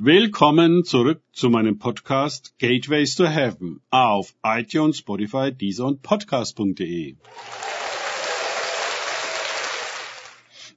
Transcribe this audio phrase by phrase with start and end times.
[0.00, 7.16] Willkommen zurück zu meinem Podcast Gateways to Heaven auf iTunes, Spotify, Deezer und Podcast.de.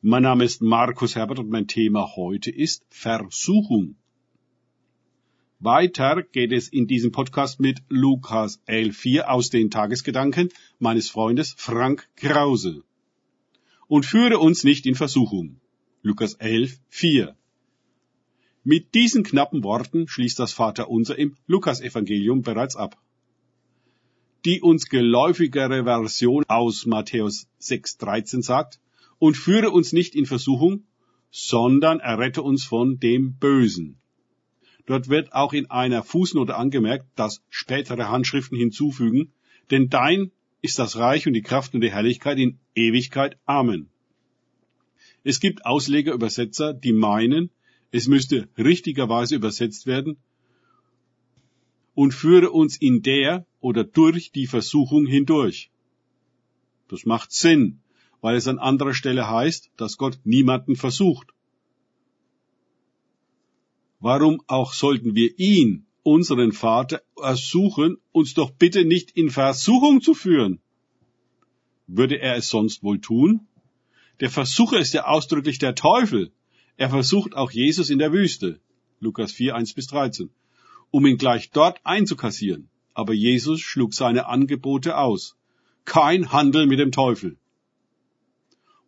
[0.02, 3.96] Mein Name ist Markus Herbert und mein Thema heute ist Versuchung.
[5.60, 10.49] Weiter geht es in diesem Podcast mit Lukas 11.4 aus den Tagesgedanken
[10.79, 12.81] meines Freundes Frank Krause.
[13.88, 15.62] Und führe uns nicht in Versuchung.
[16.02, 17.35] Lukas 11.4
[18.63, 22.98] mit diesen knappen Worten schließt das Vaterunser im Lukasevangelium bereits ab.
[24.45, 28.80] Die uns geläufigere Version aus Matthäus 6,13 sagt,
[29.20, 30.86] und führe uns nicht in Versuchung,
[31.30, 34.02] sondern errette uns von dem Bösen.
[34.88, 39.31] Dort wird auch in einer Fußnote angemerkt, dass spätere Handschriften hinzufügen,
[39.70, 40.31] denn dein
[40.62, 43.38] ist das Reich und die Kraft und die Herrlichkeit in Ewigkeit.
[43.45, 43.89] Amen.
[45.23, 47.52] Es gibt Ausleger, Übersetzer, die meinen,
[47.91, 50.18] es müsste richtigerweise übersetzt werden
[51.94, 55.72] und führe uns in der oder durch die Versuchung hindurch.
[56.88, 57.81] Das macht Sinn,
[58.22, 61.28] weil es an anderer Stelle heißt, dass Gott niemanden versucht.
[64.00, 70.14] Warum auch sollten wir ihn, unseren Vater, ersuchen, uns doch bitte nicht in Versuchung zu
[70.14, 70.59] führen?
[71.88, 73.47] Würde er es sonst wohl tun?
[74.22, 76.31] Der Versucher ist ja ausdrücklich der Teufel.
[76.77, 78.59] Er versucht auch Jesus in der Wüste,
[79.00, 80.30] Lukas 4, 1 bis 13,
[80.91, 82.69] um ihn gleich dort einzukassieren.
[82.94, 85.38] Aber Jesus schlug seine Angebote aus.
[85.86, 87.38] Kein Handel mit dem Teufel.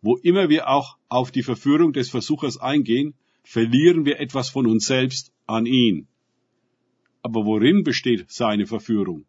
[0.02, 4.86] Wo immer wir auch auf die Verführung des Versuchers eingehen, verlieren wir etwas von uns
[4.86, 6.08] selbst an ihn.
[7.22, 9.25] Aber worin besteht seine Verführung?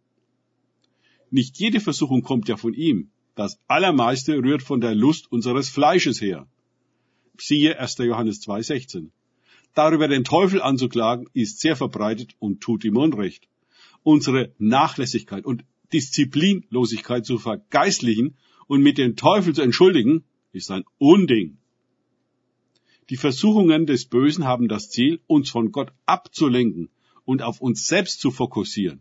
[1.31, 3.11] Nicht jede Versuchung kommt ja von ihm.
[3.35, 6.49] Das Allermeiste rührt von der Lust unseres Fleisches her.
[7.37, 7.99] Siehe 1.
[7.99, 9.11] Johannes 2,16.
[9.75, 13.49] Darüber den Teufel anzuklagen, ist sehr verbreitet und tut ihm Unrecht.
[14.05, 18.37] Unsere Nachlässigkeit und Disziplinlosigkeit zu vergeistlichen
[18.69, 21.59] und mit dem Teufel zu entschuldigen, ist ein Unding.
[23.11, 26.89] Die Versuchungen des Bösen haben das Ziel, uns von Gott abzulenken
[27.25, 29.01] und auf uns selbst zu fokussieren.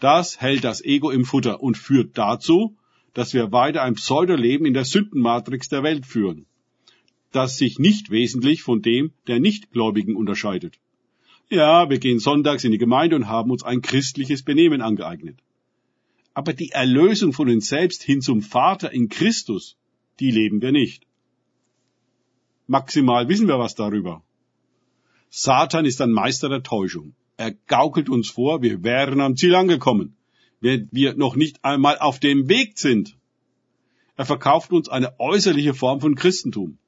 [0.00, 2.76] Das hält das Ego im Futter und führt dazu,
[3.12, 6.46] dass wir weiter ein Pseudoleben in der Sündenmatrix der Welt führen
[7.36, 10.78] das sich nicht wesentlich von dem der Nichtgläubigen unterscheidet.
[11.50, 15.38] Ja, wir gehen sonntags in die Gemeinde und haben uns ein christliches Benehmen angeeignet.
[16.32, 19.76] Aber die Erlösung von uns selbst hin zum Vater in Christus,
[20.18, 21.06] die leben wir nicht.
[22.66, 24.24] Maximal wissen wir was darüber.
[25.28, 27.14] Satan ist ein Meister der Täuschung.
[27.36, 30.16] Er gaukelt uns vor, wir wären am Ziel angekommen,
[30.60, 33.14] wenn wir noch nicht einmal auf dem Weg sind.
[34.16, 36.78] Er verkauft uns eine äußerliche Form von Christentum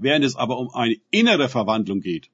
[0.00, 2.30] während es aber um eine innere Verwandlung geht.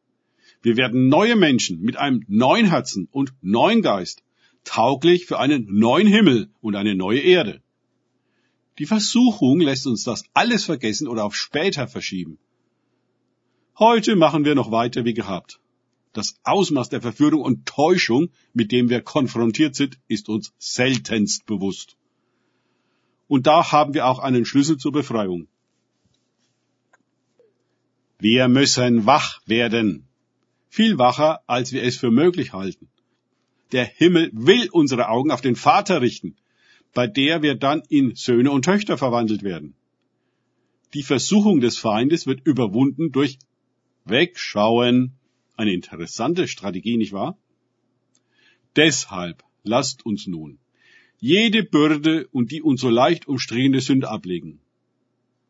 [0.62, 4.22] Wir werden neue Menschen mit einem neuen Herzen und neuen Geist,
[4.64, 7.62] tauglich für einen neuen Himmel und eine neue Erde.
[8.78, 12.38] Die Versuchung lässt uns das alles vergessen oder auf später verschieben.
[13.78, 15.60] Heute machen wir noch weiter wie gehabt.
[16.12, 21.96] Das Ausmaß der Verführung und Täuschung, mit dem wir konfrontiert sind, ist uns seltenst bewusst.
[23.28, 25.48] Und da haben wir auch einen Schlüssel zur Befreiung.
[28.18, 30.06] Wir müssen wach werden.
[30.68, 32.88] Viel wacher, als wir es für möglich halten.
[33.72, 36.36] Der Himmel will unsere Augen auf den Vater richten,
[36.94, 39.74] bei der wir dann in Söhne und Töchter verwandelt werden.
[40.94, 43.38] Die Versuchung des Feindes wird überwunden durch
[44.04, 45.12] Wegschauen.
[45.56, 47.36] Eine interessante Strategie, nicht wahr?
[48.76, 50.58] Deshalb lasst uns nun
[51.18, 54.60] jede Bürde und die uns so leicht umstrichende Sünde ablegen.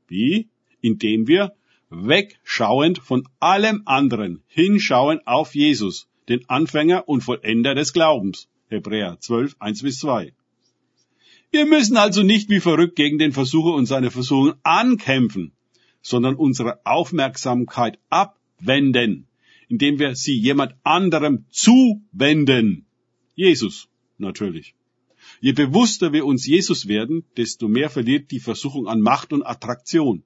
[0.09, 0.49] Wie?
[0.81, 1.55] Indem wir
[1.91, 8.49] wegschauend von allem anderen, hinschauen auf Jesus, den Anfänger und Vollender des Glaubens.
[8.69, 10.33] Hebräer 12, 1 bis 2.
[11.53, 15.53] Wir müssen also nicht wie verrückt gegen den Versucher und seine Versuchungen ankämpfen,
[16.03, 19.29] sondern unsere Aufmerksamkeit abwenden,
[19.69, 22.87] indem wir sie jemand anderem zuwenden.
[23.37, 23.89] Jesus,
[24.19, 24.75] natürlich.
[25.41, 30.25] Je bewusster wir uns Jesus werden, desto mehr verliert die Versuchung an Macht und Attraktion.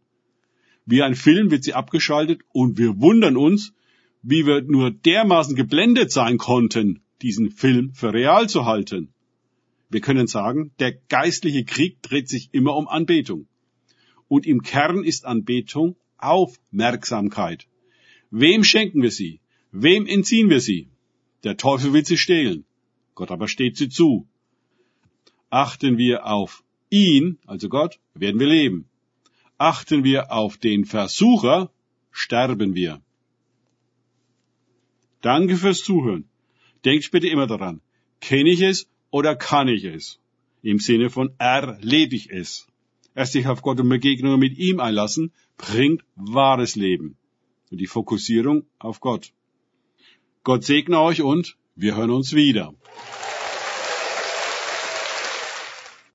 [0.90, 3.72] Wie ein Film wird sie abgeschaltet und wir wundern uns,
[4.22, 9.14] wie wir nur dermaßen geblendet sein konnten, diesen Film für real zu halten.
[9.88, 13.46] Wir können sagen, der geistliche Krieg dreht sich immer um Anbetung.
[14.26, 17.68] Und im Kern ist Anbetung Aufmerksamkeit.
[18.32, 19.40] Wem schenken wir sie?
[19.70, 20.88] Wem entziehen wir sie?
[21.44, 22.64] Der Teufel will sie stehlen.
[23.14, 24.26] Gott aber steht sie zu.
[25.50, 28.89] Achten wir auf ihn, also Gott, werden wir leben.
[29.60, 31.70] Achten wir auf den Versucher,
[32.10, 33.02] sterben wir.
[35.20, 36.24] Danke fürs Zuhören.
[36.86, 37.82] Denkt bitte immer daran.
[38.22, 40.18] Kenne ich es oder kann ich es?
[40.62, 42.68] Im Sinne von erlebe ich es.
[43.14, 47.18] Erst sich auf Gott und Begegnungen mit ihm einlassen, bringt wahres Leben.
[47.70, 49.34] Und die Fokussierung auf Gott.
[50.42, 52.72] Gott segne euch und wir hören uns wieder.